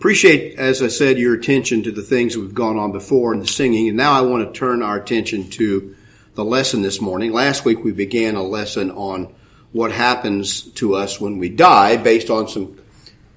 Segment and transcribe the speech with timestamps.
[0.00, 3.46] Appreciate, as I said, your attention to the things we've gone on before in the
[3.46, 3.86] singing.
[3.86, 5.94] And now I want to turn our attention to
[6.34, 7.32] the lesson this morning.
[7.32, 9.30] Last week we began a lesson on
[9.72, 12.78] what happens to us when we die based on some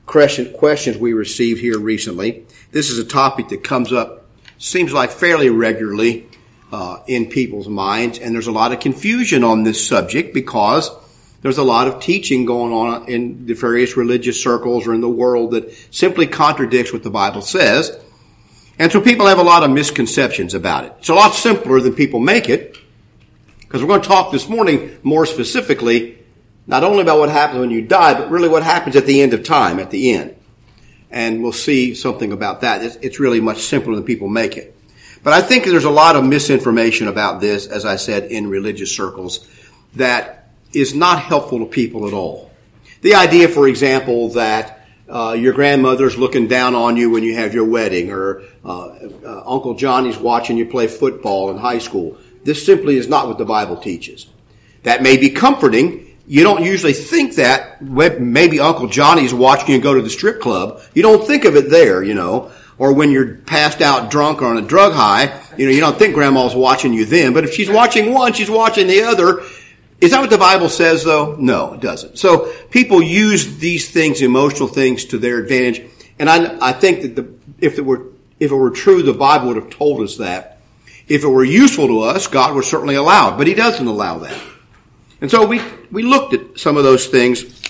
[0.05, 2.45] questions we received here recently.
[2.71, 4.25] This is a topic that comes up,
[4.57, 6.29] seems like fairly regularly
[6.71, 10.89] uh, in people's minds, and there's a lot of confusion on this subject because
[11.43, 15.09] there's a lot of teaching going on in the various religious circles or in the
[15.09, 17.99] world that simply contradicts what the Bible says.
[18.79, 20.93] And so people have a lot of misconceptions about it.
[20.99, 22.77] It's a lot simpler than people make it
[23.59, 26.17] because we're going to talk this morning more specifically
[26.65, 29.33] not only about what happens when you die, but really what happens at the end
[29.33, 30.35] of time, at the end.
[31.11, 32.81] And we'll see something about that.
[32.83, 34.75] It's, it's really much simpler than people make it.
[35.23, 38.95] But I think there's a lot of misinformation about this, as I said, in religious
[38.95, 39.45] circles
[39.95, 40.42] that
[40.73, 42.51] is not helpful to people at all.
[43.01, 47.53] The idea, for example, that uh, your grandmother's looking down on you when you have
[47.53, 48.87] your wedding, or uh,
[49.25, 52.17] uh, Uncle Johnny's watching you play football in high school.
[52.43, 54.27] This simply is not what the Bible teaches.
[54.83, 56.17] That may be comforting.
[56.25, 57.81] You don't usually think that.
[57.81, 60.81] Maybe Uncle Johnny's watching you go to the strip club.
[60.93, 62.51] You don't think of it there, you know.
[62.77, 65.97] Or when you're passed out drunk or on a drug high, you know, you don't
[65.97, 67.33] think grandma's watching you then.
[67.33, 69.43] But if she's watching one, she's watching the other,
[70.03, 71.37] is that what the Bible says though?
[71.39, 72.19] No, it doesn't.
[72.19, 75.89] So people use these things, emotional things, to their advantage.
[76.19, 77.33] And I, I think that the,
[77.65, 78.07] if it were,
[78.37, 80.59] if it were true, the Bible would have told us that.
[81.07, 84.17] If it were useful to us, God would certainly allow it, but He doesn't allow
[84.19, 84.37] that.
[85.21, 87.61] And so we, we looked at some of those things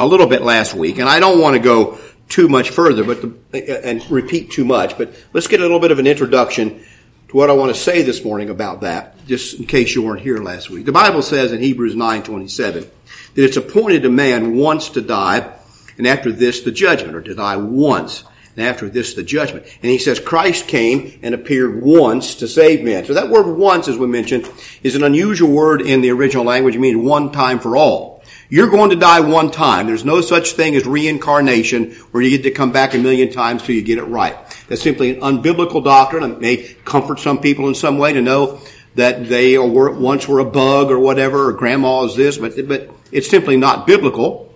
[0.00, 3.52] a little bit last week, and I don't want to go too much further, but
[3.52, 6.84] the, and repeat too much, but let's get a little bit of an introduction
[7.30, 10.20] to what I want to say this morning about that, just in case you weren't
[10.20, 10.84] here last week.
[10.84, 12.88] The Bible says in Hebrews 9:27
[13.34, 15.48] that it's appointed a man once to die,
[15.96, 18.24] and after this the judgment, or to die once,
[18.56, 19.64] and after this the judgment.
[19.80, 23.04] And he says Christ came and appeared once to save men.
[23.04, 24.50] So that word once, as we mentioned,
[24.82, 26.74] is an unusual word in the original language.
[26.74, 28.24] It means one time for all.
[28.48, 29.86] You're going to die one time.
[29.86, 33.62] There's no such thing as reincarnation where you get to come back a million times
[33.62, 34.36] till you get it right.
[34.70, 36.22] That's simply an unbiblical doctrine.
[36.22, 38.60] It may comfort some people in some way to know
[38.94, 42.88] that they were, once were a bug or whatever, or grandma is this, but, but
[43.10, 44.54] it's simply not biblical.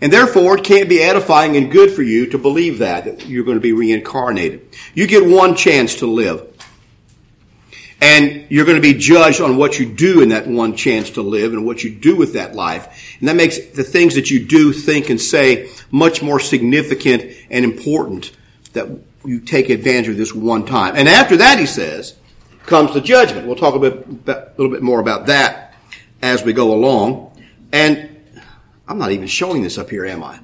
[0.00, 3.44] And therefore, it can't be edifying and good for you to believe that, that you're
[3.44, 4.68] going to be reincarnated.
[4.94, 6.46] You get one chance to live.
[8.00, 11.22] And you're going to be judged on what you do in that one chance to
[11.22, 13.16] live and what you do with that life.
[13.18, 17.64] And that makes the things that you do, think, and say much more significant and
[17.64, 18.30] important
[18.74, 18.86] that
[19.26, 20.94] you take advantage of this one time.
[20.96, 22.14] And after that, he says,
[22.64, 23.46] comes the judgment.
[23.46, 25.74] We'll talk a, bit, a little bit more about that
[26.22, 27.40] as we go along.
[27.72, 28.10] And
[28.88, 30.38] I'm not even showing this up here, am I?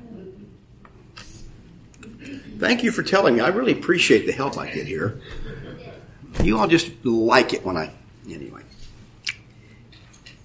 [2.59, 3.41] Thank you for telling me.
[3.41, 5.21] I really appreciate the help I get here.
[6.43, 7.93] You all just like it when I,
[8.29, 8.63] anyway.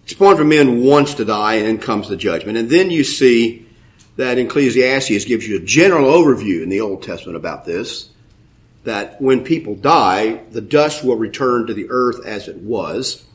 [0.04, 2.58] It's appointed for men once to die, and then comes the judgment.
[2.58, 3.68] And then you see
[4.16, 8.10] that Ecclesiastes gives you a general overview in the Old Testament about this,
[8.88, 13.26] that when people die, the dust will return to the earth as it was,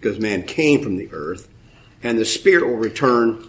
[0.00, 1.50] because man came from the earth,
[2.02, 3.46] and the spirit will return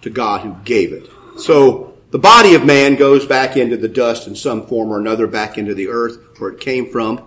[0.00, 1.10] to God who gave it.
[1.36, 5.26] So the body of man goes back into the dust in some form or another,
[5.26, 7.22] back into the earth where it came from.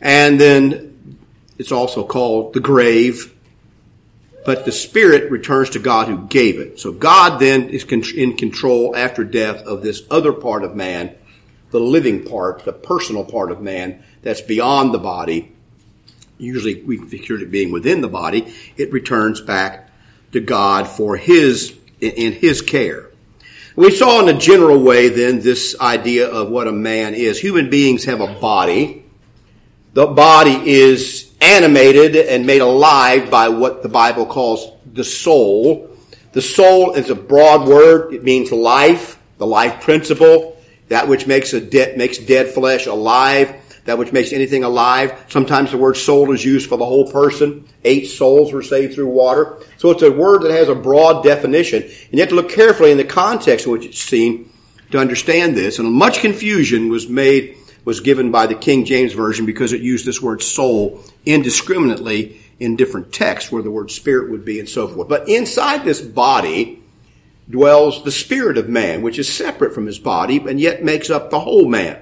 [0.00, 1.18] And then
[1.58, 3.32] it's also called the grave.
[4.44, 6.80] But the spirit returns to God who gave it.
[6.80, 11.14] So God then is in control after death of this other part of man,
[11.72, 15.52] the living part, the personal part of man that's beyond the body.
[16.38, 18.54] Usually we picture it being within the body.
[18.76, 19.90] It returns back
[20.32, 23.10] to God for his, in his care.
[23.74, 27.40] We saw in a general way then this idea of what a man is.
[27.40, 29.02] Human beings have a body
[29.94, 35.90] the body is animated and made alive by what the Bible calls the soul.
[36.32, 38.14] The soul is a broad word.
[38.14, 40.56] It means life, the life principle,
[40.92, 43.54] that which makes a dead, makes dead flesh alive,
[43.86, 45.24] that which makes anything alive.
[45.30, 47.66] Sometimes the word soul is used for the whole person.
[47.82, 49.56] Eight souls were saved through water.
[49.78, 51.82] So it's a word that has a broad definition.
[51.82, 54.52] And you have to look carefully in the context in which it's seen
[54.90, 55.78] to understand this.
[55.78, 57.56] And much confusion was made
[57.86, 62.76] was given by the King James Version because it used this word soul indiscriminately in
[62.76, 65.08] different texts where the word spirit would be and so forth.
[65.08, 66.81] But inside this body
[67.50, 71.30] dwells the spirit of man, which is separate from his body and yet makes up
[71.30, 72.00] the whole man.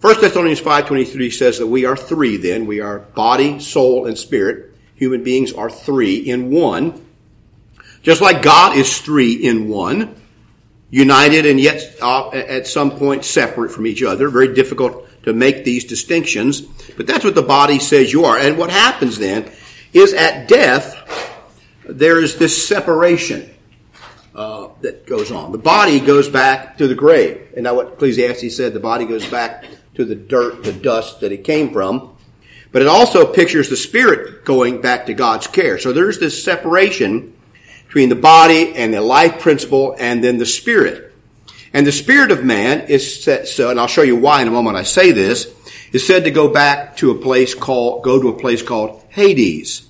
[0.00, 2.66] 1 Thessalonians 5.23 says that we are three then.
[2.66, 4.74] We are body, soul, and spirit.
[4.94, 7.04] Human beings are three in one.
[8.02, 10.14] Just like God is three in one,
[10.90, 14.28] united and yet uh, at some point separate from each other.
[14.28, 16.60] Very difficult to make these distinctions,
[16.96, 18.38] but that's what the body says you are.
[18.38, 19.50] And what happens then
[19.92, 20.94] is at death,
[21.88, 23.52] there is this separation
[24.36, 25.50] uh, that goes on.
[25.50, 27.52] The body goes back to the grave.
[27.54, 31.32] And now what Ecclesiastes said, the body goes back to the dirt, the dust that
[31.32, 32.14] it came from.
[32.70, 35.78] But it also pictures the spirit going back to God's care.
[35.78, 37.34] So there's this separation
[37.86, 41.14] between the body and the life principle and then the spirit.
[41.72, 44.50] And the spirit of man is set so, and I'll show you why in a
[44.50, 45.50] moment I say this,
[45.92, 49.88] is said to go back to a place called, go to a place called Hades.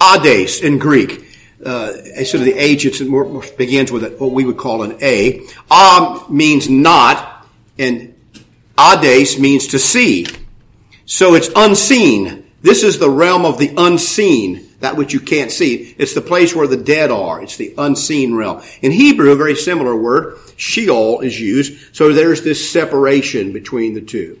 [0.00, 1.27] Hades in Greek.
[1.64, 1.92] Uh,
[2.24, 5.44] sort of the H, it begins with what we would call an A.
[5.70, 7.46] Am means not,
[7.78, 8.14] and
[8.78, 10.26] Hades means to see.
[11.04, 12.44] So it's unseen.
[12.62, 15.94] This is the realm of the unseen that which you can't see.
[15.98, 17.42] It's the place where the dead are.
[17.42, 18.62] It's the unseen realm.
[18.80, 21.96] In Hebrew, a very similar word, Sheol, is used.
[21.96, 24.40] So there's this separation between the two.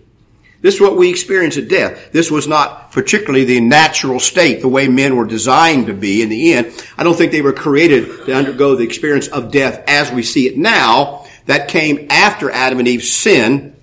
[0.60, 2.10] This is what we experience at death.
[2.10, 6.28] This was not particularly the natural state, the way men were designed to be in
[6.28, 6.72] the end.
[6.96, 10.48] I don't think they were created to undergo the experience of death as we see
[10.48, 11.26] it now.
[11.46, 13.76] That came after Adam and Eve's sin.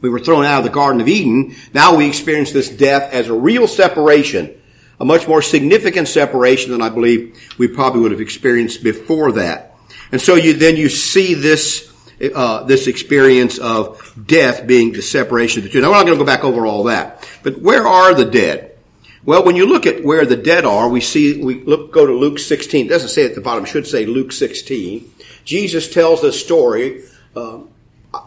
[0.00, 1.56] We were thrown out of the Garden of Eden.
[1.72, 4.60] Now we experience this death as a real separation
[5.00, 9.76] a much more significant separation than I believe we probably would have experienced before that.
[10.12, 11.92] And so you then you see this
[12.32, 15.80] uh, this experience of death being the separation of the two.
[15.80, 18.76] Now, we're not going to go back over all that, but where are the dead?
[19.24, 22.12] Well, when you look at where the dead are, we see we look go to
[22.12, 22.86] Luke 16.
[22.86, 25.10] It doesn't say at the bottom; it should say Luke 16.
[25.44, 27.04] Jesus tells this story.
[27.34, 27.60] Uh,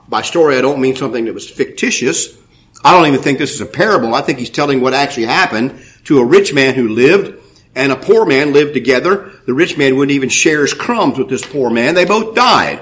[0.07, 2.35] by story, I don't mean something that was fictitious.
[2.83, 4.13] I don't even think this is a parable.
[4.13, 7.41] I think he's telling what actually happened to a rich man who lived
[7.75, 9.31] and a poor man lived together.
[9.45, 11.95] The rich man wouldn't even share his crumbs with this poor man.
[11.95, 12.81] They both died.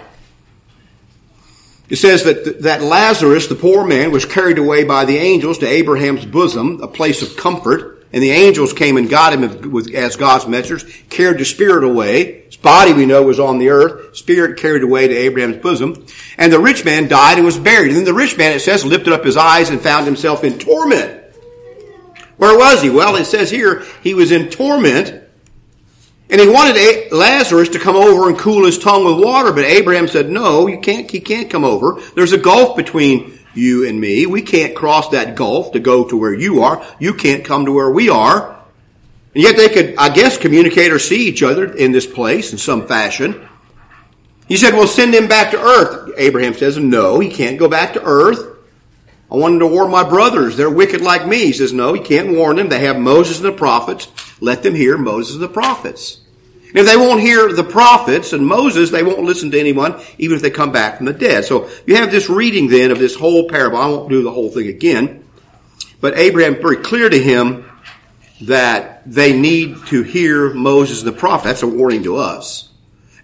[1.89, 5.67] It says that, that Lazarus, the poor man, was carried away by the angels to
[5.67, 7.93] Abraham's bosom, a place of comfort.
[8.11, 12.43] And the angels came and got him with, as God's messengers, carried the spirit away.
[12.43, 14.15] His body, we know, was on the earth.
[14.15, 16.05] Spirit carried away to Abraham's bosom.
[16.37, 17.89] And the rich man died and was buried.
[17.89, 20.57] And then the rich man, it says, lifted up his eyes and found himself in
[20.57, 21.23] torment.
[22.37, 22.89] Where was he?
[22.89, 25.24] Well, it says here he was in torment.
[26.35, 30.05] And he wanted Lazarus to come over and cool his tongue with water, but Abraham
[30.05, 32.01] said, no, you can't, he can't come over.
[32.13, 34.25] There's a gulf between you and me.
[34.25, 36.85] We can't cross that gulf to go to where you are.
[36.99, 38.61] You can't come to where we are.
[39.33, 42.57] And yet they could, I guess, communicate or see each other in this place in
[42.57, 43.47] some fashion.
[44.49, 46.15] He said, well, send him back to earth.
[46.17, 48.57] Abraham says, no, he can't go back to earth.
[49.31, 50.57] I wanted to warn my brothers.
[50.57, 51.45] They're wicked like me.
[51.45, 52.67] He says, no, you can't warn them.
[52.67, 54.11] They have Moses and the prophets.
[54.41, 56.19] Let them hear Moses and the prophets.
[56.75, 60.35] And if they won't hear the prophets and Moses, they won't listen to anyone, even
[60.35, 61.45] if they come back from the dead.
[61.45, 63.77] So you have this reading then of this whole parable.
[63.77, 65.23] I won't do the whole thing again.
[66.01, 67.71] But Abraham very clear to him
[68.41, 71.45] that they need to hear Moses and the prophet.
[71.45, 72.67] That's a warning to us.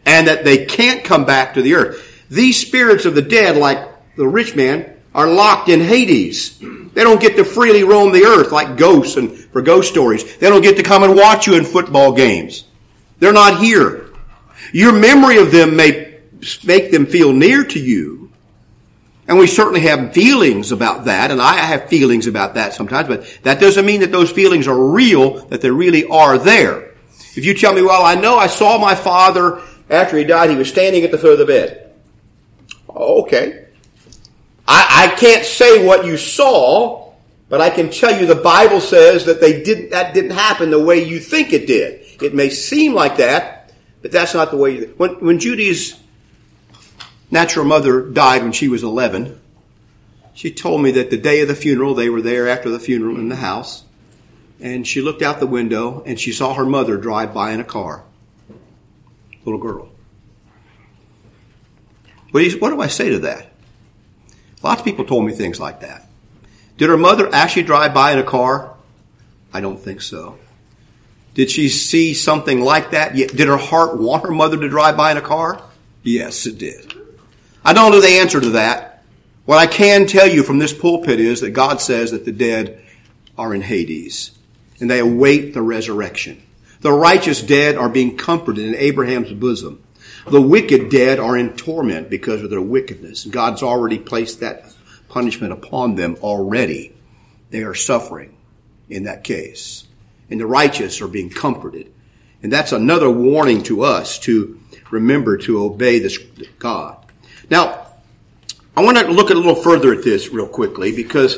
[0.05, 2.25] And that they can't come back to the earth.
[2.29, 6.57] These spirits of the dead, like the rich man, are locked in Hades.
[6.57, 10.37] They don't get to freely roam the earth like ghosts and for ghost stories.
[10.37, 12.63] They don't get to come and watch you in football games.
[13.21, 14.09] They're not here.
[14.73, 16.17] Your memory of them may
[16.63, 18.31] make them feel near to you.
[19.27, 23.39] And we certainly have feelings about that, and I have feelings about that sometimes, but
[23.43, 26.95] that doesn't mean that those feelings are real, that they really are there.
[27.35, 30.55] If you tell me, well, I know I saw my father after he died, he
[30.55, 31.93] was standing at the foot of the bed.
[32.89, 33.67] Oh, okay.
[34.67, 37.13] I, I can't say what you saw,
[37.49, 40.83] but I can tell you the Bible says that they didn't, that didn't happen the
[40.83, 42.00] way you think it did.
[42.21, 45.99] It may seem like that, but that's not the way when, when Judy's
[47.29, 49.39] natural mother died when she was 11,
[50.33, 53.17] she told me that the day of the funeral, they were there after the funeral
[53.17, 53.83] in the house,
[54.59, 57.65] and she looked out the window and she saw her mother drive by in a
[57.65, 58.03] car.
[59.43, 59.89] Little girl.
[62.31, 63.51] What do I say to that?
[64.63, 66.07] Lots of people told me things like that.
[66.77, 68.75] Did her mother actually drive by in a car?
[69.53, 70.37] I don't think so.
[71.33, 73.15] Did she see something like that?
[73.15, 75.61] Did her heart want her mother to drive by in a car?
[76.03, 76.93] Yes, it did.
[77.63, 79.03] I don't know the answer to that.
[79.45, 82.81] What I can tell you from this pulpit is that God says that the dead
[83.37, 84.31] are in Hades
[84.79, 86.41] and they await the resurrection.
[86.81, 89.83] The righteous dead are being comforted in Abraham's bosom.
[90.27, 93.25] The wicked dead are in torment because of their wickedness.
[93.25, 94.73] God's already placed that
[95.09, 96.95] punishment upon them already.
[97.49, 98.35] They are suffering
[98.89, 99.87] in that case.
[100.31, 101.91] And the righteous are being comforted.
[102.41, 104.59] And that's another warning to us to
[104.89, 106.17] remember to obey this
[106.57, 106.97] God.
[107.49, 107.85] Now,
[108.75, 111.37] I want to look a little further at this real quickly because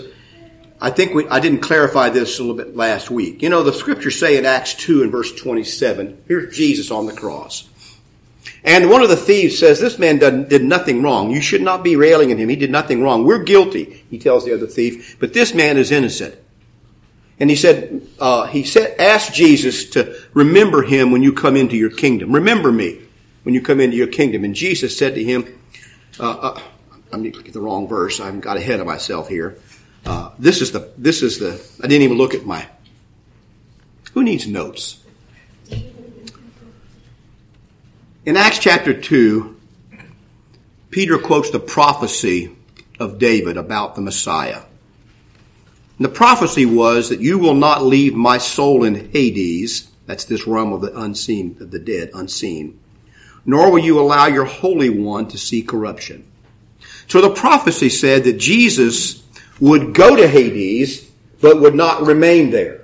[0.79, 3.41] I think we, I didn't clarify this a little bit last week.
[3.41, 7.13] You know, the scriptures say in Acts 2 and verse 27, here's Jesus on the
[7.13, 7.67] cross.
[8.63, 11.31] And one of the thieves says, this man did, did nothing wrong.
[11.31, 12.49] You should not be railing at him.
[12.49, 13.25] He did nothing wrong.
[13.25, 16.35] We're guilty, he tells the other thief, but this man is innocent.
[17.39, 21.75] And he said, uh, he said, ask Jesus to remember him when you come into
[21.75, 22.31] your kingdom.
[22.31, 23.01] Remember me
[23.43, 24.43] when you come into your kingdom.
[24.43, 25.59] And Jesus said to him,
[26.19, 26.61] uh, uh,
[27.11, 28.19] I'm looking at the wrong verse.
[28.19, 29.57] I've got ahead of myself here.
[30.05, 32.67] Uh, this is the, this is the, I didn't even look at my,
[34.13, 34.99] who needs notes?
[38.25, 39.59] In Acts chapter 2,
[40.91, 42.55] Peter quotes the prophecy
[42.99, 44.61] of David about the Messiah.
[45.99, 50.73] The prophecy was that you will not leave my soul in Hades, that's this realm
[50.73, 52.79] of the unseen, of the dead, unseen,
[53.45, 56.25] nor will you allow your Holy One to see corruption.
[57.07, 59.23] So the prophecy said that Jesus
[59.59, 61.09] would go to Hades,
[61.41, 62.81] but would not remain there.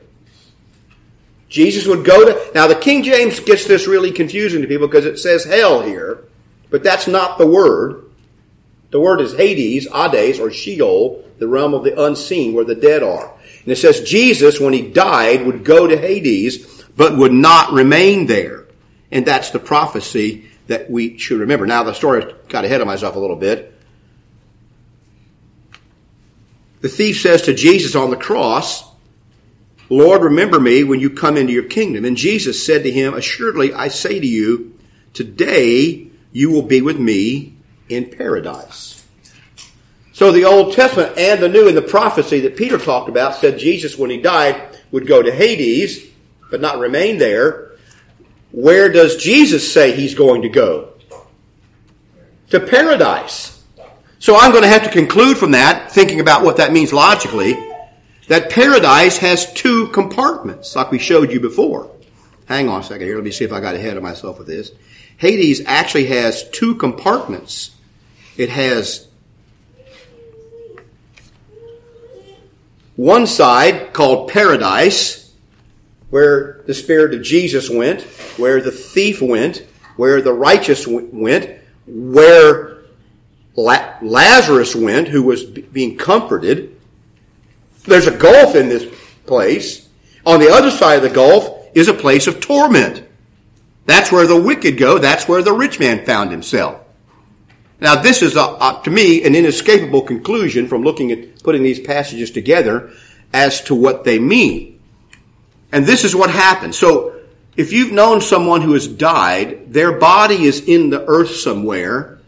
[1.49, 5.05] Jesus would go to, now the King James gets this really confusing to people because
[5.05, 6.25] it says hell here,
[6.69, 8.03] but that's not the word.
[8.91, 13.03] The word is Hades, Hades, or Sheol, the realm of the unseen, where the dead
[13.03, 13.33] are.
[13.63, 18.27] And it says Jesus, when he died, would go to Hades, but would not remain
[18.27, 18.65] there.
[19.11, 21.65] And that's the prophecy that we should remember.
[21.65, 23.73] Now the story got ahead of myself a little bit.
[26.81, 28.89] The thief says to Jesus on the cross,
[29.89, 32.05] Lord, remember me when you come into your kingdom.
[32.05, 34.77] And Jesus said to him, Assuredly, I say to you,
[35.13, 37.55] today you will be with me
[37.89, 38.98] in paradise.
[40.19, 43.57] So the Old Testament and the New and the prophecy that Peter talked about said
[43.57, 46.05] Jesus, when he died, would go to Hades,
[46.51, 47.71] but not remain there.
[48.51, 50.91] Where does Jesus say he's going to go?
[52.49, 53.63] To paradise.
[54.19, 57.53] So I'm going to have to conclude from that, thinking about what that means logically,
[58.27, 61.89] that paradise has two compartments, like we showed you before.
[62.45, 63.15] Hang on a second here.
[63.15, 64.73] Let me see if I got ahead of myself with this.
[65.15, 67.71] Hades actually has two compartments.
[68.35, 69.07] It has
[72.99, 75.33] one side called paradise,
[76.09, 78.01] where the spirit of Jesus went,
[78.37, 79.65] where the thief went,
[79.95, 82.79] where the righteous went, where
[83.55, 86.75] Lazarus went, who was being comforted,
[87.83, 88.85] there's a gulf in this
[89.25, 89.87] place.
[90.25, 93.07] On the other side of the gulf is a place of torment.
[93.85, 94.97] That's where the wicked go.
[94.97, 96.81] That's where the rich man found himself.
[97.81, 101.79] Now, this is, a, a, to me, an inescapable conclusion from looking at putting these
[101.79, 102.91] passages together
[103.33, 104.79] as to what they mean.
[105.71, 106.77] And this is what happens.
[106.77, 107.15] So,
[107.55, 112.19] if you've known someone who has died, their body is in the earth somewhere.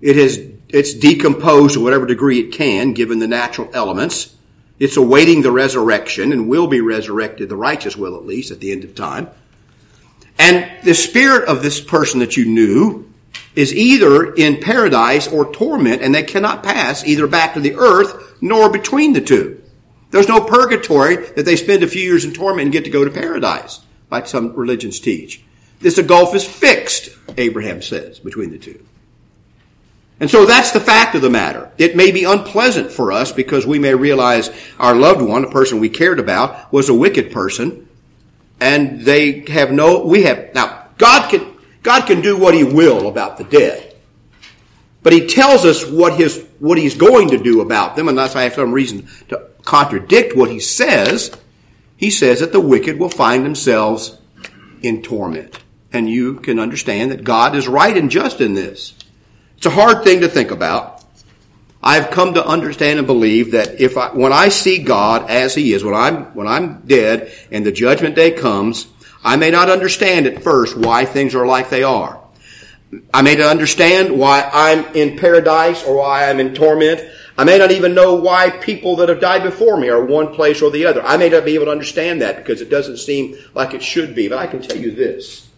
[0.00, 4.36] It has, it's decomposed to whatever degree it can, given the natural elements.
[4.78, 8.72] It's awaiting the resurrection and will be resurrected, the righteous will at least, at the
[8.72, 9.28] end of time.
[10.38, 13.05] And the spirit of this person that you knew
[13.54, 18.36] is either in paradise or torment, and they cannot pass either back to the earth
[18.40, 19.62] nor between the two.
[20.10, 23.04] There's no purgatory that they spend a few years in torment and get to go
[23.04, 25.42] to paradise, like some religions teach.
[25.80, 28.84] This gulf is fixed, Abraham says, between the two.
[30.18, 31.70] And so that's the fact of the matter.
[31.76, 35.78] It may be unpleasant for us because we may realize our loved one, a person
[35.78, 37.86] we cared about, was a wicked person,
[38.58, 41.55] and they have no, we have, now, God can,
[41.86, 43.94] God can do what He will about the dead.
[45.04, 48.42] But He tells us what His, what He's going to do about them, unless I
[48.42, 51.30] have some reason to contradict what He says.
[51.96, 54.18] He says that the wicked will find themselves
[54.82, 55.60] in torment.
[55.92, 58.92] And you can understand that God is right and just in this.
[59.56, 61.04] It's a hard thing to think about.
[61.80, 65.72] I've come to understand and believe that if I, when I see God as He
[65.72, 68.88] is, when I'm, when I'm dead and the judgment day comes,
[69.26, 72.22] I may not understand at first why things are like they are.
[73.12, 77.02] I may not understand why I'm in paradise or why I'm in torment.
[77.36, 80.62] I may not even know why people that have died before me are one place
[80.62, 81.02] or the other.
[81.02, 84.14] I may not be able to understand that because it doesn't seem like it should
[84.14, 84.28] be.
[84.28, 85.48] But I can tell you this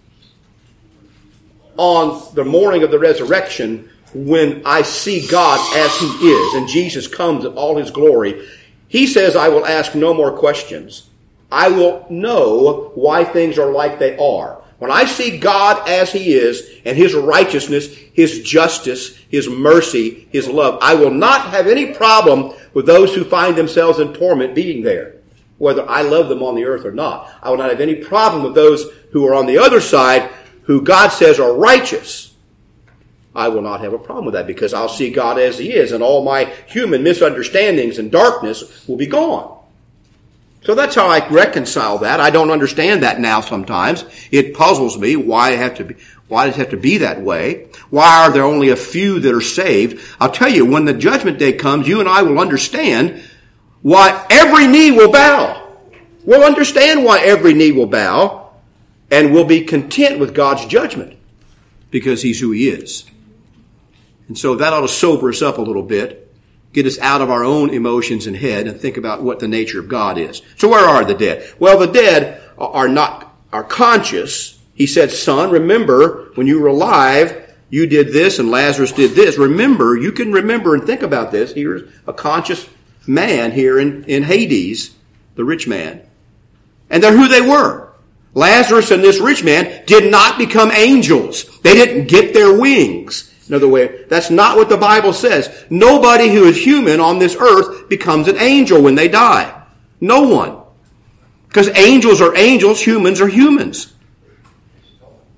[1.76, 7.06] on the morning of the resurrection when I see God as He is and Jesus
[7.06, 8.48] comes in all His glory.
[8.88, 11.10] He says, I will ask no more questions.
[11.50, 14.62] I will know why things are like they are.
[14.78, 20.48] When I see God as He is and His righteousness, His justice, His mercy, His
[20.48, 24.82] love, I will not have any problem with those who find themselves in torment being
[24.82, 25.16] there,
[25.58, 27.30] whether I love them on the earth or not.
[27.42, 30.30] I will not have any problem with those who are on the other side
[30.62, 32.34] who God says are righteous.
[33.34, 35.92] I will not have a problem with that because I'll see God as He is
[35.92, 39.57] and all my human misunderstandings and darkness will be gone.
[40.62, 42.20] So that's how I reconcile that.
[42.20, 44.04] I don't understand that now sometimes.
[44.30, 45.94] It puzzles me why it have to be,
[46.26, 47.68] why does it have to be that way?
[47.90, 50.04] Why are there only a few that are saved?
[50.20, 53.22] I'll tell you, when the judgment day comes, you and I will understand
[53.82, 55.72] why every knee will bow.
[56.24, 58.50] We'll understand why every knee will bow
[59.10, 61.16] and we'll be content with God's judgment
[61.90, 63.04] because He's who He is.
[64.26, 66.27] And so that ought to sober us up a little bit
[66.72, 69.80] get us out of our own emotions and head and think about what the nature
[69.80, 70.42] of God is.
[70.56, 71.52] So where are the dead?
[71.58, 74.58] Well, the dead are not, are conscious.
[74.74, 79.38] He said, son, remember when you were alive, you did this and Lazarus did this.
[79.38, 81.52] Remember, you can remember and think about this.
[81.52, 82.68] Here's a conscious
[83.06, 84.94] man here in, in Hades,
[85.34, 86.02] the rich man.
[86.90, 87.88] And they're who they were.
[88.34, 91.60] Lazarus and this rich man did not become angels.
[91.60, 93.27] They didn't get their wings.
[93.48, 95.64] Another way, that's not what the Bible says.
[95.70, 99.62] Nobody who is human on this earth becomes an angel when they die.
[100.00, 100.62] No one.
[101.48, 103.94] Because angels are angels, humans are humans.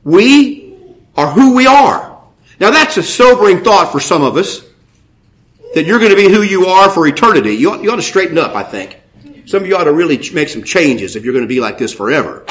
[0.02, 0.76] We
[1.16, 2.20] are who we are.
[2.58, 4.64] Now that's a sobering thought for some of us.
[5.74, 7.52] That you're going to be who you are for eternity.
[7.52, 9.00] You ought, you ought to straighten up, I think.
[9.46, 11.78] Some of you ought to really make some changes if you're going to be like
[11.78, 12.44] this forever.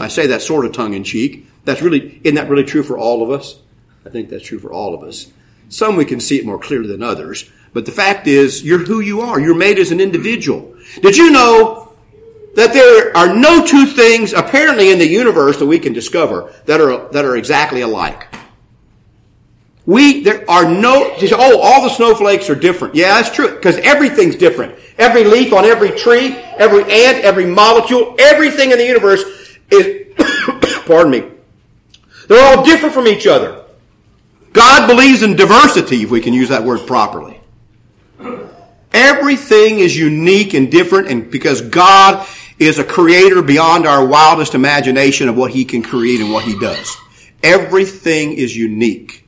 [0.00, 1.46] I say that sort of tongue in cheek.
[1.64, 3.60] That's really, isn't that really true for all of us?
[4.08, 5.30] I think that's true for all of us.
[5.68, 7.50] Some we can see it more clearly than others.
[7.74, 9.38] But the fact is, you're who you are.
[9.38, 10.74] You're made as an individual.
[11.02, 11.92] Did you know
[12.54, 16.80] that there are no two things apparently in the universe that we can discover that
[16.80, 18.28] are, that are exactly alike?
[19.84, 22.94] We, there are no, oh, all the snowflakes are different.
[22.94, 24.74] Yeah, that's true, because everything's different.
[24.96, 29.22] Every leaf on every tree, every ant, every molecule, everything in the universe
[29.70, 30.14] is,
[30.86, 31.30] pardon me,
[32.26, 33.66] they're all different from each other.
[34.58, 37.40] God believes in diversity, if we can use that word properly.
[38.92, 42.26] Everything is unique and different, and because God
[42.58, 46.58] is a creator beyond our wildest imagination of what He can create and what He
[46.58, 46.96] does.
[47.40, 49.24] Everything is unique.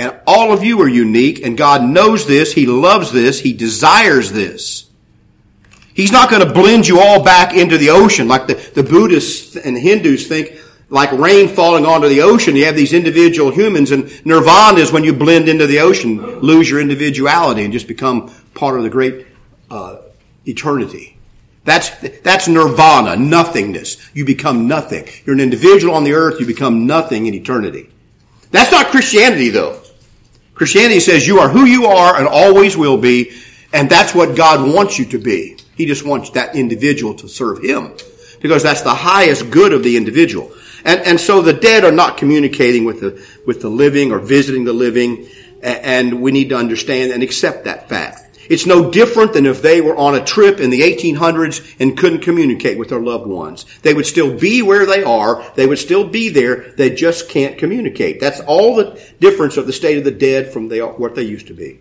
[0.00, 4.32] And all of you are unique, and God knows this, He loves this, He desires
[4.32, 4.90] this.
[5.94, 9.54] He's not going to blend you all back into the ocean like the, the Buddhists
[9.54, 10.58] and Hindus think
[10.92, 12.54] like rain falling onto the ocean.
[12.54, 16.68] You have these individual humans, and nirvana is when you blend into the ocean, lose
[16.68, 19.26] your individuality, and just become part of the great
[19.70, 19.96] uh,
[20.44, 21.16] eternity.
[21.64, 21.88] That's
[22.20, 24.10] that's nirvana, nothingness.
[24.14, 25.08] You become nothing.
[25.24, 26.38] You're an individual on the earth.
[26.38, 27.88] You become nothing in eternity.
[28.50, 29.80] That's not Christianity, though.
[30.54, 33.32] Christianity says you are who you are and always will be,
[33.72, 35.56] and that's what God wants you to be.
[35.74, 37.94] He just wants that individual to serve Him
[38.42, 40.52] because that's the highest good of the individual.
[40.84, 44.64] And, and so the dead are not communicating with the, with the living or visiting
[44.64, 45.28] the living,
[45.62, 48.22] and we need to understand and accept that fact.
[48.48, 52.20] It's no different than if they were on a trip in the 1800s and couldn't
[52.20, 53.64] communicate with their loved ones.
[53.82, 55.44] They would still be where they are.
[55.54, 56.72] They would still be there.
[56.72, 58.20] They just can't communicate.
[58.20, 61.54] That's all the difference of the state of the dead from what they used to
[61.54, 61.80] be.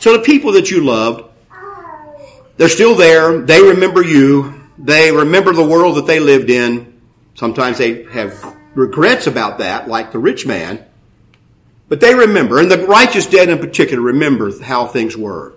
[0.00, 1.24] So the people that you loved,
[2.56, 3.40] they're still there.
[3.40, 4.60] They remember you.
[4.78, 6.91] They remember the world that they lived in.
[7.34, 10.84] Sometimes they have regrets about that, like the rich man.
[11.88, 15.54] But they remember, and the righteous dead in particular remember how things were.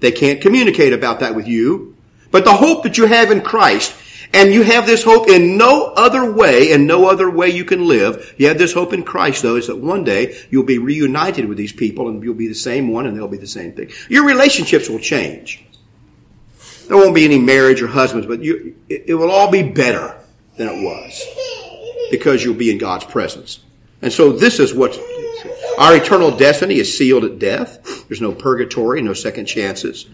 [0.00, 1.96] They can't communicate about that with you.
[2.30, 3.94] But the hope that you have in Christ,
[4.34, 7.86] and you have this hope in no other way, and no other way you can
[7.86, 8.34] live.
[8.36, 11.56] You have this hope in Christ, though, is that one day you'll be reunited with
[11.56, 13.90] these people, and you'll be the same one, and they'll be the same thing.
[14.08, 15.64] Your relationships will change.
[16.88, 20.18] There won't be any marriage or husbands, but you, it, it will all be better
[20.58, 21.24] than it was
[22.10, 23.60] because you'll be in God's presence.
[24.02, 24.98] And so this is what
[25.78, 28.06] our eternal destiny is sealed at death.
[28.08, 30.06] There's no purgatory, no second chances.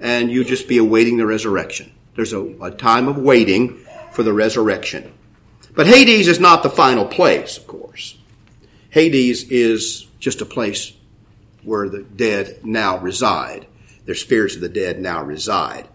[0.00, 1.92] And you just be awaiting the resurrection.
[2.14, 3.78] There's a, a time of waiting
[4.12, 5.12] for the resurrection.
[5.74, 8.16] But Hades is not the final place, of course.
[8.90, 10.92] Hades is just a place
[11.62, 13.66] where the dead now reside.
[14.06, 15.88] Their spirits of the dead now reside.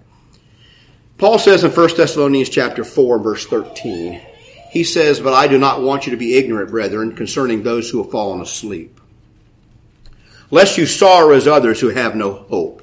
[1.22, 4.20] Paul says in 1 Thessalonians chapter 4 verse 13,
[4.72, 8.02] he says, But I do not want you to be ignorant, brethren, concerning those who
[8.02, 9.00] have fallen asleep,
[10.50, 12.82] lest you sorrow as others who have no hope.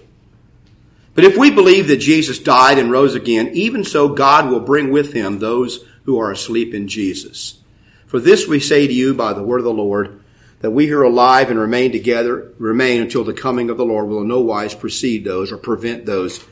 [1.17, 4.93] But if we believe that Jesus died and rose again, even so God will bring
[4.93, 7.59] with him those who are asleep in Jesus.
[8.07, 10.23] For this we say to you by the word of the Lord,
[10.61, 14.07] that we who are alive and remain together remain until the coming of the Lord
[14.07, 16.45] will in no wise precede those or prevent those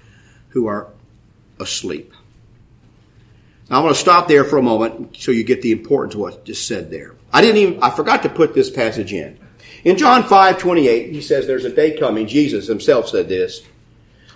[0.49, 0.89] who are
[1.59, 2.13] asleep.
[3.69, 6.21] Now I'm going to stop there for a moment so you get the importance of
[6.21, 7.15] what just said there.
[7.33, 9.39] I didn't even, I forgot to put this passage in.
[9.85, 13.63] In John 5 28, he says there's a day coming, Jesus himself said this,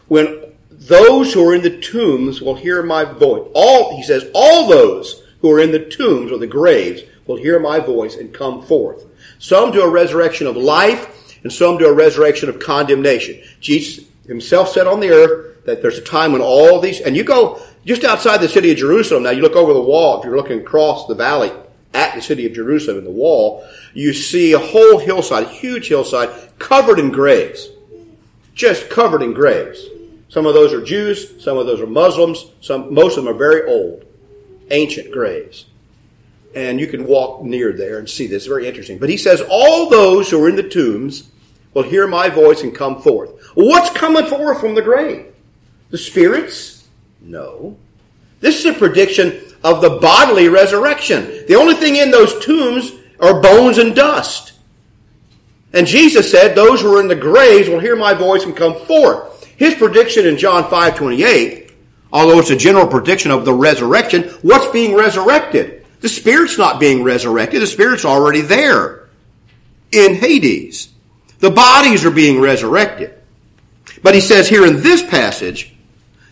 [0.09, 3.49] when those who are in the tombs will hear my voice.
[3.55, 7.59] All, he says, all those who are in the tombs or the graves will hear
[7.61, 9.07] my voice and come forth.
[9.39, 13.43] Some to a resurrection of life, and some to a resurrection of condemnation.
[13.61, 17.25] Jesus himself said on the earth that there's a time when all these, and you
[17.25, 20.37] go just outside the city of Jerusalem, now you look over the wall, if you're
[20.37, 21.51] looking across the valley
[21.93, 25.89] at the city of Jerusalem in the wall, you see a whole hillside, a huge
[25.89, 27.71] hillside, covered in graves.
[28.55, 29.85] Just covered in graves.
[30.29, 33.37] Some of those are Jews, some of those are Muslims, some, most of them are
[33.37, 34.05] very old,
[34.71, 35.67] ancient graves.
[36.55, 38.43] And you can walk near there and see this.
[38.43, 38.99] It's very interesting.
[38.99, 41.31] But he says, all those who are in the tombs
[41.75, 43.31] will hear my voice and come forth.
[43.55, 45.33] What's coming forth from the grave?
[45.91, 46.89] The spirits?
[47.21, 47.77] No.
[48.41, 51.45] This is a prediction of the bodily resurrection.
[51.47, 54.53] The only thing in those tombs are bones and dust.
[55.73, 58.75] And Jesus said, those who are in the graves will hear my voice and come
[58.87, 59.45] forth.
[59.57, 61.73] His prediction in John 5 28,
[62.13, 65.85] although it's a general prediction of the resurrection, what's being resurrected?
[66.01, 67.61] The Spirit's not being resurrected.
[67.61, 69.11] The Spirit's already there
[69.93, 70.89] in Hades.
[71.41, 73.15] The bodies are being resurrected.
[74.03, 75.75] But he says here in this passage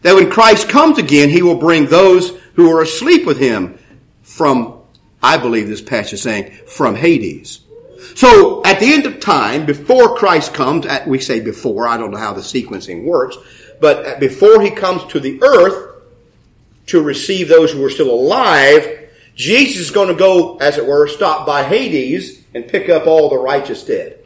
[0.03, 3.79] that when Christ comes again, he will bring those who are asleep with him
[4.23, 4.81] from,
[5.23, 7.61] I believe this passage is saying, from Hades.
[8.15, 12.11] So at the end of time, before Christ comes, at, we say before, I don't
[12.11, 13.37] know how the sequencing works,
[13.81, 16.03] but before he comes to the earth
[16.87, 21.07] to receive those who are still alive, Jesus is going to go, as it were,
[21.07, 24.18] stop by Hades and pick up all the righteous dead.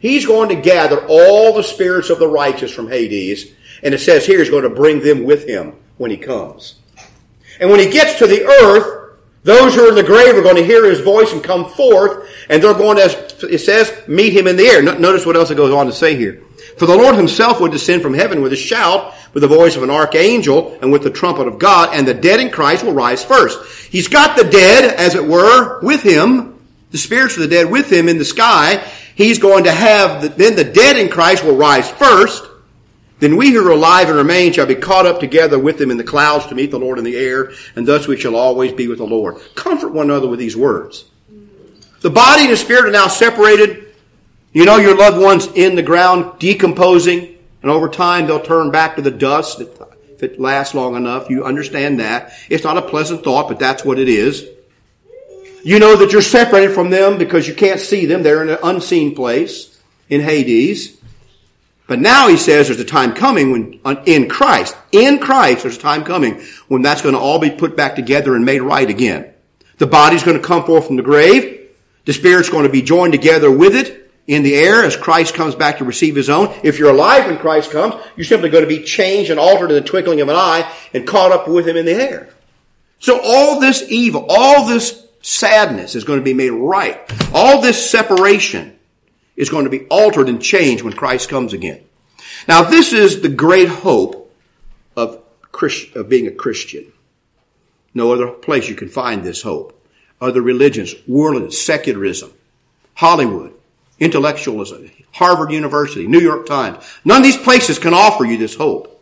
[0.00, 4.26] He's going to gather all the spirits of the righteous from Hades, and it says
[4.26, 6.76] here he's going to bring them with him when he comes.
[7.60, 10.56] And when he gets to the earth, those who are in the grave are going
[10.56, 14.46] to hear his voice and come forth, and they're going to, it says, meet him
[14.46, 14.82] in the air.
[14.82, 16.42] Notice what else it goes on to say here.
[16.76, 19.82] For the Lord himself would descend from heaven with a shout, with the voice of
[19.82, 23.24] an archangel, and with the trumpet of God, and the dead in Christ will rise
[23.24, 23.90] first.
[23.90, 26.58] He's got the dead, as it were, with him,
[26.90, 28.84] the spirits of the dead with him in the sky.
[29.18, 32.46] He's going to have, the, then the dead in Christ will rise first,
[33.18, 35.96] then we who are alive and remain shall be caught up together with them in
[35.96, 38.86] the clouds to meet the Lord in the air, and thus we shall always be
[38.86, 39.38] with the Lord.
[39.56, 41.04] Comfort one another with these words.
[42.00, 43.92] The body and the spirit are now separated.
[44.52, 48.94] You know your loved ones in the ground decomposing, and over time they'll turn back
[48.94, 51.28] to the dust if it lasts long enough.
[51.28, 52.34] You understand that.
[52.48, 54.48] It's not a pleasant thought, but that's what it is.
[55.64, 58.22] You know that you're separated from them because you can't see them.
[58.22, 60.98] They're in an unseen place in Hades.
[61.86, 65.80] But now he says there's a time coming when, in Christ, in Christ, there's a
[65.80, 69.32] time coming when that's going to all be put back together and made right again.
[69.78, 71.70] The body's going to come forth from the grave.
[72.04, 75.54] The spirit's going to be joined together with it in the air as Christ comes
[75.54, 76.54] back to receive his own.
[76.62, 79.76] If you're alive when Christ comes, you're simply going to be changed and altered in
[79.76, 82.28] the twinkling of an eye and caught up with him in the air.
[82.98, 87.00] So all this evil, all this sadness is going to be made right.
[87.32, 88.78] All this separation
[89.36, 91.82] is going to be altered and changed when Christ comes again.
[92.46, 94.34] Now, this is the great hope
[94.96, 96.92] of, Christ, of being a Christian.
[97.94, 99.74] No other place you can find this hope.
[100.20, 102.32] Other religions, worldliness, secularism,
[102.94, 103.54] Hollywood,
[104.00, 106.84] intellectualism, Harvard University, New York Times.
[107.04, 108.94] None of these places can offer you this hope.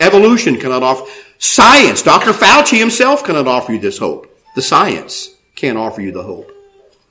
[0.00, 1.10] Evolution cannot offer.
[1.38, 2.32] Science, Dr.
[2.32, 4.26] Fauci himself cannot offer you this hope.
[4.56, 6.50] The science can't offer you the hope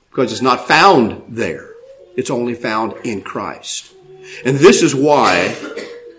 [0.10, 1.70] because it's not found there.
[2.18, 3.94] It's only found in Christ.
[4.44, 5.56] And this is why,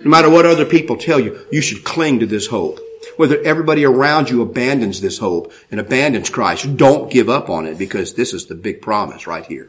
[0.03, 2.79] no matter what other people tell you, you should cling to this hope.
[3.17, 7.77] Whether everybody around you abandons this hope and abandons Christ, don't give up on it
[7.77, 9.69] because this is the big promise right here.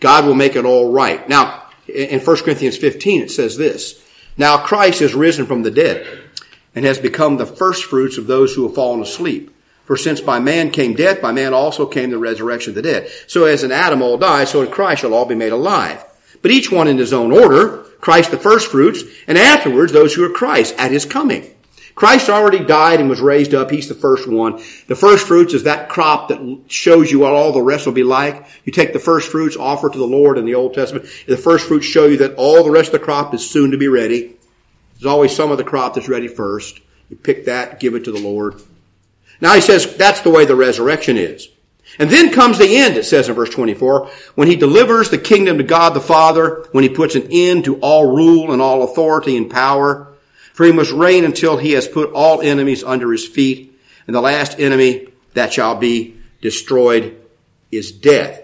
[0.00, 1.26] God will make it all right.
[1.26, 4.04] Now, in 1 Corinthians 15, it says this.
[4.36, 6.06] Now Christ is risen from the dead
[6.74, 9.53] and has become the first fruits of those who have fallen asleep.
[9.84, 13.10] For since by man came death, by man also came the resurrection of the dead.
[13.26, 16.04] So as in Adam all die, so in Christ shall all be made alive.
[16.42, 20.24] But each one in his own order, Christ the first fruits, and afterwards those who
[20.24, 21.50] are Christ at his coming.
[21.94, 23.70] Christ already died and was raised up.
[23.70, 24.60] He's the first one.
[24.88, 28.02] The first fruits is that crop that shows you what all the rest will be
[28.02, 28.46] like.
[28.64, 31.06] You take the first fruits, offer to the Lord in the Old Testament.
[31.28, 33.78] The first fruits show you that all the rest of the crop is soon to
[33.78, 34.36] be ready.
[34.94, 36.80] There's always some of the crop that's ready first.
[37.10, 38.60] You pick that, give it to the Lord.
[39.44, 41.50] Now he says that's the way the resurrection is.
[41.98, 45.58] And then comes the end, it says in verse 24, when he delivers the kingdom
[45.58, 49.36] to God the Father, when he puts an end to all rule and all authority
[49.36, 50.14] and power.
[50.54, 53.78] For he must reign until he has put all enemies under his feet.
[54.06, 57.14] And the last enemy that shall be destroyed
[57.70, 58.40] is death.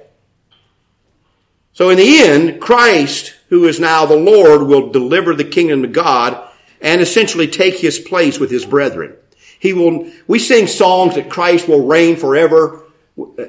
[1.73, 5.89] So in the end, Christ, who is now the Lord, will deliver the kingdom to
[5.89, 6.47] God
[6.83, 9.17] and essentially take his place with his brethren.
[9.61, 12.83] He will, we sing songs that Christ will reign forever.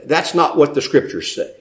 [0.06, 1.56] That's not what the scriptures say.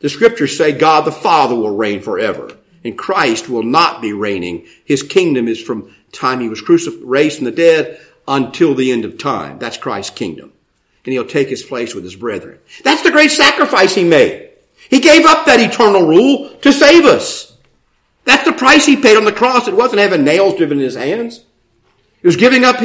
[0.00, 4.66] The scriptures say God the Father will reign forever and Christ will not be reigning.
[4.84, 9.04] His kingdom is from time he was crucified, raised from the dead until the end
[9.04, 9.58] of time.
[9.58, 10.52] That's Christ's kingdom.
[11.04, 12.58] And he'll take his place with his brethren.
[12.84, 14.50] That's the great sacrifice he made.
[14.88, 17.56] He gave up that eternal rule to save us.
[18.24, 19.68] That's the price he paid on the cross.
[19.68, 21.44] It wasn't having nails driven in his hands.
[22.22, 22.80] It was giving up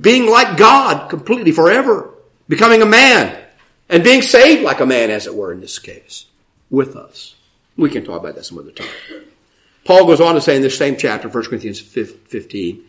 [0.00, 2.14] being like God completely forever,
[2.48, 3.38] becoming a man,
[3.88, 6.26] and being saved like a man, as it were, in this case,
[6.70, 7.34] with us.
[7.76, 8.88] We can talk about that some other time.
[9.84, 12.84] Paul goes on to say in this same chapter, 1 Corinthians 15,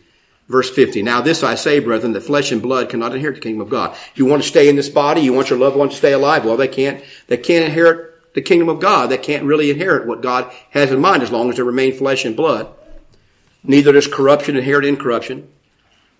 [0.48, 3.62] verse 50, Now this I say, brethren, that flesh and blood cannot inherit the kingdom
[3.62, 3.92] of God.
[3.92, 5.22] If You want to stay in this body?
[5.22, 6.44] You want your loved ones to stay alive?
[6.44, 9.08] Well, they can't, they can't inherit the kingdom of God.
[9.08, 12.24] They can't really inherit what God has in mind as long as they remain flesh
[12.24, 12.68] and blood.
[13.64, 15.48] Neither does corruption inherit incorruption.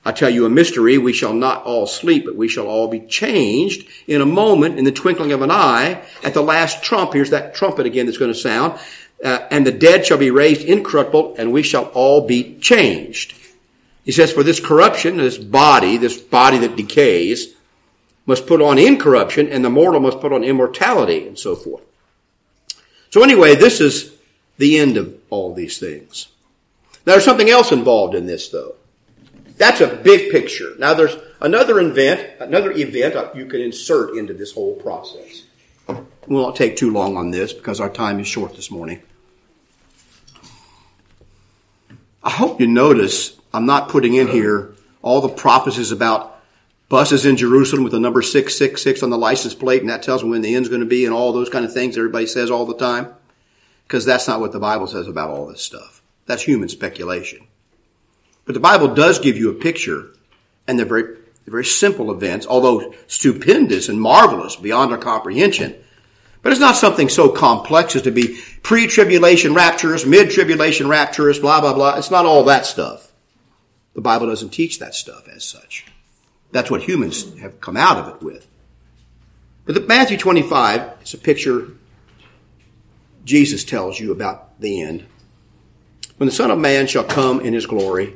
[0.04, 3.00] I tell you a mystery, we shall not all sleep, but we shall all be
[3.00, 7.12] changed in a moment, in the twinkling of an eye, at the last trump.
[7.12, 8.80] Here's that trumpet again that's going to sound.
[9.22, 13.34] Uh, and the dead shall be raised incorruptible, and we shall all be changed.
[14.04, 17.54] He says, for this corruption, this body, this body that decays,
[18.26, 21.84] must put on incorruption, and the mortal must put on immortality, and so forth.
[23.10, 24.12] So anyway, this is
[24.58, 26.26] the end of all these things.
[27.06, 28.74] Now there's something else involved in this, though.
[29.62, 30.74] That's a big picture.
[30.76, 35.44] Now there's another event, another event you can insert into this whole process.
[36.26, 39.00] We'll not take too long on this because our time is short this morning.
[42.24, 46.42] I hope you notice I'm not putting in here all the prophecies about
[46.88, 50.30] buses in Jerusalem with the number 666 on the license plate and that tells me
[50.30, 52.66] when the end's going to be and all those kind of things everybody says all
[52.66, 53.14] the time.
[53.86, 56.02] Because that's not what the Bible says about all this stuff.
[56.26, 57.46] That's human speculation.
[58.44, 60.10] But the Bible does give you a picture,
[60.66, 65.74] and they're very, they're very simple events, although stupendous and marvelous beyond our comprehension.
[66.42, 71.72] But it's not something so complex as to be pre-tribulation rapturous, mid-tribulation rapturous, blah, blah,
[71.72, 71.96] blah.
[71.96, 73.12] It's not all that stuff.
[73.94, 75.86] The Bible doesn't teach that stuff as such.
[76.50, 78.48] That's what humans have come out of it with.
[79.64, 81.68] But the Matthew 25 is a picture
[83.24, 85.06] Jesus tells you about the end.
[86.16, 88.14] When the Son of Man shall come in his glory,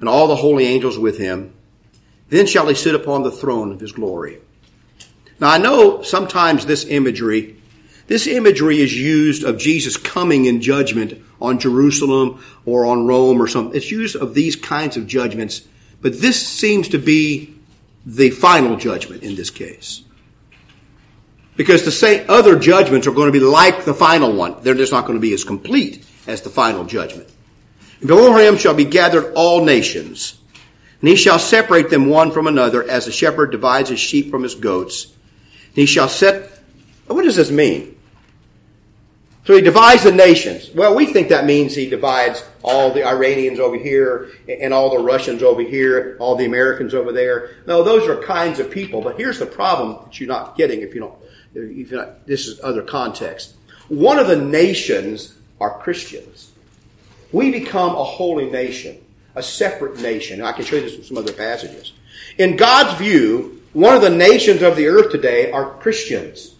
[0.00, 1.52] and all the holy angels with him.
[2.28, 4.38] Then shall he sit upon the throne of his glory.
[5.40, 7.56] Now I know sometimes this imagery,
[8.06, 13.46] this imagery is used of Jesus coming in judgment on Jerusalem or on Rome or
[13.46, 13.76] something.
[13.76, 15.62] It's used of these kinds of judgments,
[16.00, 17.54] but this seems to be
[18.04, 20.02] the final judgment in this case.
[21.56, 24.56] Because the same other judgments are going to be like the final one.
[24.62, 27.28] They're just not going to be as complete as the final judgment.
[28.00, 30.38] Before him shall be gathered all nations,
[31.00, 34.42] and he shall separate them one from another, as a shepherd divides his sheep from
[34.42, 35.06] his goats.
[35.06, 36.60] And he shall set.
[37.06, 37.96] What does this mean?
[39.44, 40.70] So he divides the nations.
[40.74, 45.02] Well, we think that means he divides all the Iranians over here and all the
[45.02, 47.56] Russians over here, all the Americans over there.
[47.66, 49.00] No, those are kinds of people.
[49.00, 51.14] But here's the problem that you're not getting if you don't.
[51.54, 53.54] If you're not, this is other context.
[53.88, 56.47] One of the nations are Christians
[57.32, 58.98] we become a holy nation,
[59.34, 60.42] a separate nation.
[60.42, 61.92] I can show you this in some other passages.
[62.38, 66.54] In God's view, one of the nations of the earth today are Christians.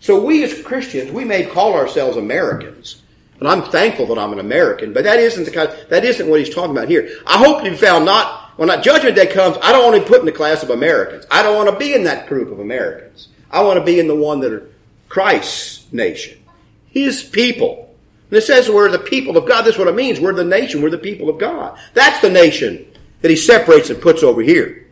[0.00, 3.02] So we as Christians, we may call ourselves Americans.
[3.38, 6.40] And I'm thankful that I'm an American, but that isn't the kind, that isn't what
[6.40, 7.08] he's talking about here.
[7.26, 10.08] I hope you found not, when that judgment day comes, I don't want to be
[10.08, 11.26] put in the class of Americans.
[11.30, 13.28] I don't want to be in that group of Americans.
[13.50, 14.68] I want to be in the one that are
[15.08, 16.38] Christ's nation.
[16.86, 17.91] His people.
[18.32, 19.66] And it says we're the people of God.
[19.66, 20.18] That's what it means.
[20.18, 20.80] We're the nation.
[20.80, 21.78] We're the people of God.
[21.92, 22.90] That's the nation
[23.20, 24.88] that he separates and puts over here.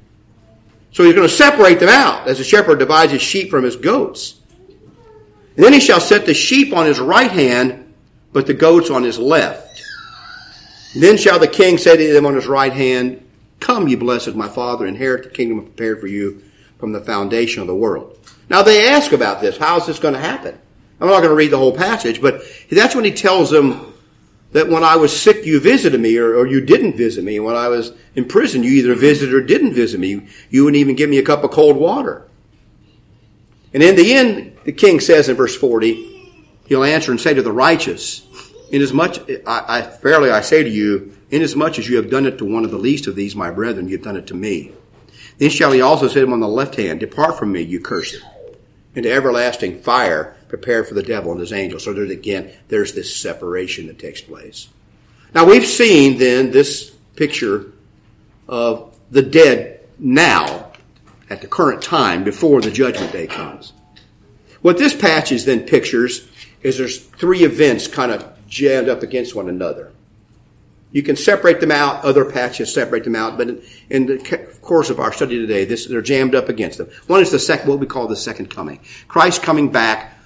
[0.92, 3.76] So he's going to separate them out as a shepherd divides his sheep from his
[3.76, 4.38] goats.
[5.56, 7.94] And then he shall set the sheep on his right hand,
[8.34, 9.84] but the goats on his left.
[10.92, 13.26] And then shall the king say to them on his right hand,
[13.58, 16.42] Come, ye blessed my father, inherit the kingdom prepared for you
[16.78, 18.18] from the foundation of the world.
[18.50, 19.56] Now they ask about this.
[19.56, 20.58] How is this going to happen?
[21.00, 23.94] I'm not going to read the whole passage, but that's when he tells them
[24.52, 27.38] that when I was sick, you visited me, or, or, you didn't visit me.
[27.38, 30.26] When I was in prison, you either visited or didn't visit me.
[30.50, 32.26] You wouldn't even give me a cup of cold water.
[33.72, 37.42] And in the end, the king says in verse 40, he'll answer and say to
[37.42, 38.26] the righteous,
[38.72, 42.44] Inasmuch, I, I fairly I say to you, inasmuch as you have done it to
[42.44, 44.72] one of the least of these, my brethren, you've done it to me.
[45.38, 47.80] Then shall he also say to him on the left hand, Depart from me, you
[47.80, 48.22] cursed,
[48.94, 51.84] into everlasting fire prepared for the devil and his angels.
[51.84, 54.68] So there's again, there's this separation that takes place.
[55.34, 57.72] Now we've seen then this picture
[58.48, 60.72] of the dead now
[61.30, 63.72] at the current time before the judgment day comes.
[64.62, 66.28] What this passage then pictures
[66.62, 69.92] is there's three events kind of jammed up against one another.
[70.92, 74.90] You can separate them out, other patches separate them out, but in, in the course
[74.90, 76.88] of our study today, this, they're jammed up against them.
[77.06, 78.80] One is the second, what we call the second coming.
[79.06, 80.18] Christ coming back,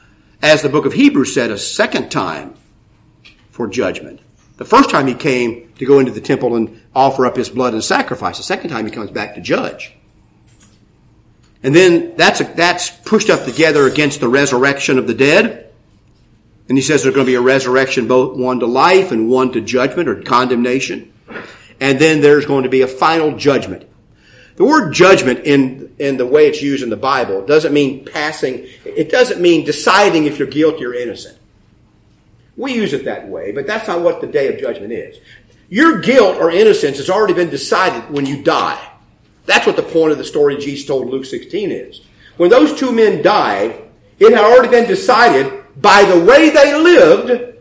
[0.44, 2.54] as the book of Hebrews said, a second time
[3.50, 4.20] for judgment.
[4.58, 7.72] The first time he came to go into the temple and offer up his blood
[7.72, 8.36] and sacrifice.
[8.36, 9.94] The second time he comes back to judge.
[11.62, 15.72] And then that's, a, that's pushed up together against the resurrection of the dead.
[16.68, 19.50] And he says there's going to be a resurrection, both one to life and one
[19.52, 21.10] to judgment or condemnation.
[21.80, 23.88] And then there's going to be a final judgment.
[24.56, 28.66] The word judgment in, in the way it's used in the Bible doesn't mean passing,
[28.84, 31.38] it doesn't mean deciding if you're guilty or innocent.
[32.56, 35.18] We use it that way, but that's not what the day of judgment is.
[35.68, 38.90] Your guilt or innocence has already been decided when you die.
[39.46, 42.02] That's what the point of the story Jesus told Luke 16 is.
[42.36, 43.82] When those two men died,
[44.18, 47.58] it had already been decided by the way they lived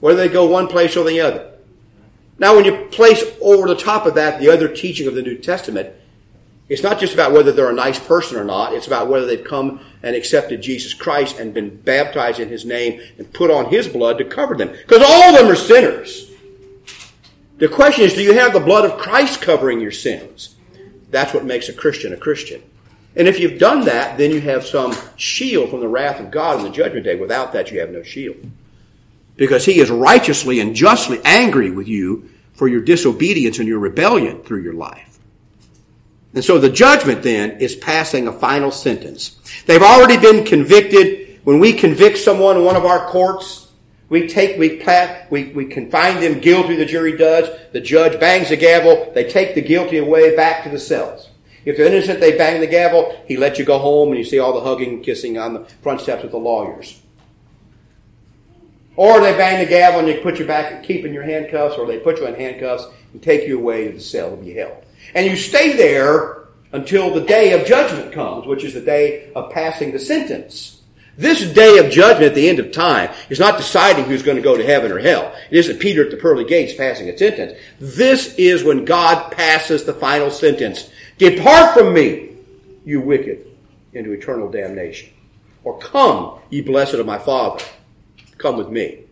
[0.00, 1.52] whether they go one place or the other.
[2.38, 5.38] Now, when you place over the top of that the other teaching of the New
[5.38, 5.94] Testament,
[6.68, 8.72] it's not just about whether they're a nice person or not.
[8.72, 13.00] It's about whether they've come and accepted Jesus Christ and been baptized in His name
[13.18, 14.68] and put on His blood to cover them.
[14.68, 16.30] Because all of them are sinners.
[17.58, 20.56] The question is, do you have the blood of Christ covering your sins?
[21.10, 22.62] That's what makes a Christian a Christian.
[23.14, 26.58] And if you've done that, then you have some shield from the wrath of God
[26.58, 27.14] in the judgment day.
[27.14, 28.36] Without that, you have no shield.
[29.36, 34.42] Because He is righteously and justly angry with you for your disobedience and your rebellion
[34.42, 35.13] through your life.
[36.34, 39.38] And so the judgment then is passing a final sentence.
[39.66, 41.40] They've already been convicted.
[41.44, 43.70] When we convict someone in one of our courts,
[44.08, 47.48] we take, we, pat, we, we can find them guilty, the jury does.
[47.72, 49.12] The judge bangs the gavel.
[49.14, 51.28] They take the guilty away back to the cells.
[51.64, 53.22] If they're innocent, they bang the gavel.
[53.26, 55.64] He lets you go home and you see all the hugging and kissing on the
[55.82, 57.00] front steps with the lawyers.
[58.96, 61.86] Or they bang the gavel and they put you back, keep in your handcuffs, or
[61.86, 64.84] they put you in handcuffs and take you away to the cell to be held.
[65.14, 69.52] And you stay there until the day of judgment comes, which is the day of
[69.52, 70.82] passing the sentence.
[71.16, 74.42] This day of judgment at the end of time is not deciding who's going to
[74.42, 75.32] go to heaven or hell.
[75.50, 77.52] It isn't Peter at the pearly gates passing a sentence.
[77.78, 80.90] This is when God passes the final sentence.
[81.18, 82.30] Depart from me,
[82.84, 83.46] you wicked,
[83.92, 85.10] into eternal damnation.
[85.62, 87.64] Or come, ye blessed of my Father.
[88.38, 89.04] Come with me.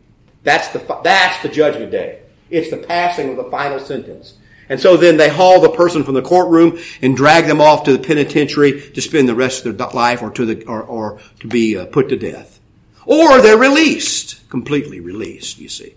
[0.43, 2.23] That's the, that's the judgment day.
[2.51, 4.35] It's the passing of the final sentence.
[4.73, 7.93] And so then they haul the person from the courtroom and drag them off to
[7.93, 11.47] the penitentiary to spend the rest of their life or to the, or, or to
[11.47, 12.59] be uh, put to death.
[13.05, 15.95] Or they're released, completely released, you see.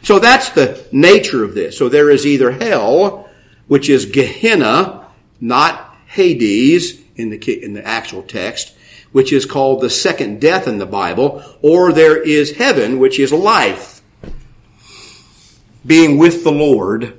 [0.00, 1.76] So that's the nature of this.
[1.76, 3.28] So there is either hell,
[3.66, 5.06] which is Gehenna,
[5.38, 8.74] not Hades in the, in the actual text,
[9.12, 13.32] which is called the second death in the Bible, or there is heaven, which is
[13.32, 14.00] life,
[15.84, 17.17] being with the Lord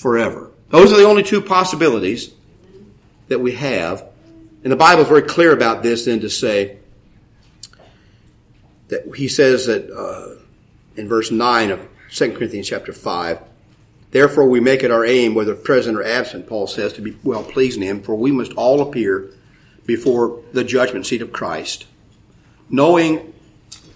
[0.00, 0.50] forever.
[0.70, 2.32] Those are the only two possibilities
[3.28, 4.04] that we have.
[4.62, 6.78] And the Bible is very clear about this then to say
[8.88, 10.40] that he says that uh,
[10.96, 13.40] in verse 9 of 2 Corinthians chapter 5,
[14.10, 17.44] Therefore we make it our aim, whether present or absent, Paul says, to be well
[17.44, 19.30] pleasing him, for we must all appear
[19.86, 21.86] before the judgment seat of Christ,
[22.68, 23.32] knowing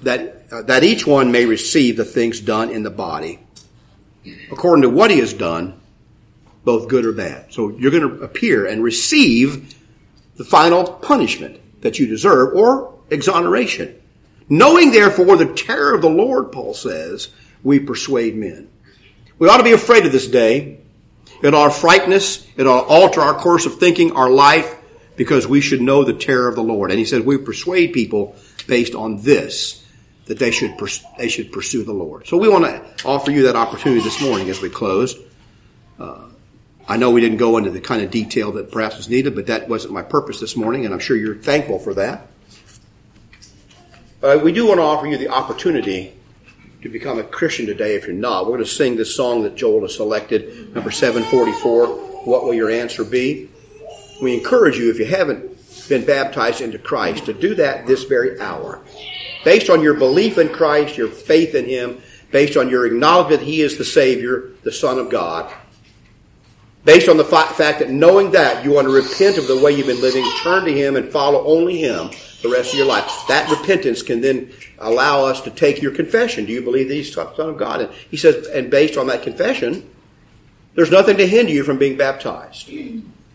[0.03, 3.41] that, uh, that each one may receive the things done in the body,
[4.53, 5.81] according to what he has done,
[6.65, 7.53] both good or bad.
[7.53, 9.75] So you're going to appear and receive
[10.37, 14.01] the final punishment that you deserve or exoneration.
[14.49, 17.29] Knowing therefore the terror of the Lord, Paul says,
[17.63, 18.69] we persuade men.
[19.39, 20.81] We ought to be afraid of this day.
[21.43, 22.47] It ought to frighten us.
[22.57, 24.75] It ought to alter our course of thinking, our life,
[25.17, 26.91] because we should know the terror of the Lord.
[26.91, 28.37] And he says we persuade people
[28.67, 29.85] based on this,
[30.27, 30.75] that they should,
[31.19, 32.27] they should pursue the Lord.
[32.27, 35.17] So we want to offer you that opportunity this morning as we close.
[35.99, 36.29] Uh,
[36.87, 39.47] I know we didn't go into the kind of detail that perhaps was needed, but
[39.47, 42.27] that wasn't my purpose this morning, and I'm sure you're thankful for that.
[44.23, 46.15] Uh, we do want to offer you the opportunity
[46.83, 48.45] to become a Christian today if you're not.
[48.45, 51.87] We're going to sing this song that Joel has selected, number 744,
[52.27, 53.49] What Will Your Answer Be?
[54.23, 55.53] We encourage you, if you haven't
[55.89, 58.81] been baptized into Christ, to do that this very hour.
[59.43, 63.47] Based on your belief in Christ, your faith in Him, based on your acknowledgement that
[63.47, 65.51] He is the Savior, the Son of God,
[66.85, 69.87] Based on the fact that knowing that you want to repent of the way you've
[69.87, 72.11] been living, turn to Him and follow only Him,
[72.45, 73.11] the rest of your life.
[73.27, 76.45] That repentance can then allow us to take your confession.
[76.45, 77.81] Do you believe that he's Son of God?
[77.81, 79.91] And he says, and based on that confession,
[80.75, 82.71] there's nothing to hinder you from being baptized.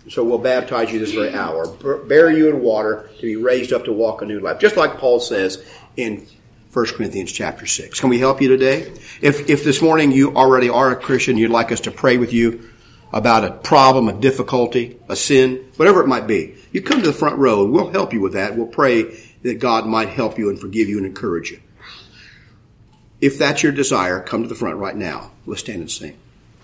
[0.10, 1.68] So we'll baptize you this very hour,
[2.06, 4.60] bury you in water to be raised up to walk a new life.
[4.60, 5.66] Just like Paul says
[5.98, 6.28] in
[6.74, 8.00] 1 Corinthians chapter 6.
[8.00, 8.92] Can we help you today?
[9.22, 12.32] If, if this morning you already are a Christian, you'd like us to pray with
[12.32, 12.70] you
[13.12, 17.14] about a problem, a difficulty, a sin, whatever it might be, you come to the
[17.14, 18.56] front row and we'll help you with that.
[18.56, 19.04] We'll pray
[19.44, 21.60] that God might help you and forgive you and encourage you.
[23.22, 25.32] If that's your desire, come to the front right now.
[25.46, 26.18] Let's stand and sing.